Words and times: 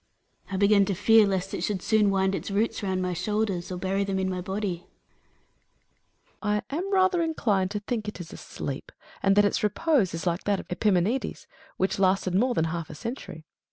I 0.49 0.57
began 0.57 0.83
to 0.85 0.95
fear 0.95 1.27
lest 1.27 1.53
it 1.53 1.61
should 1.61 1.83
soon 1.83 2.09
wind 2.09 2.33
its 2.33 2.49
roots 2.49 2.81
round 2.81 3.03
my 3.03 3.13
shoulders, 3.13 3.71
or 3.71 3.77
bury 3.77 4.03
them 4.03 4.17
in 4.17 4.31
my 4.31 4.41
body. 4.41 4.87
Hercules. 6.41 6.63
I 6.71 6.75
am 6.75 6.91
rather 6.91 7.21
inclined 7.21 7.69
to 7.69 7.81
think 7.81 8.07
it 8.07 8.19
is 8.19 8.33
asleep, 8.33 8.91
and 9.21 9.35
that 9.35 9.45
its 9.45 9.61
repose 9.61 10.15
is 10.15 10.25
like 10.25 10.45
that 10.45 10.59
of 10.59 10.65
Epimenides,^ 10.71 11.45
which 11.77 11.99
lasted 11.99 12.33
more 12.33 12.55
than 12.55 12.65
half 12.73 12.89
a 12.89 12.95
century. 12.95 13.45